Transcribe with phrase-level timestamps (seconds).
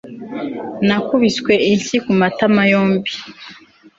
[0.87, 3.11] nakubiswe inshyi ku matama yombi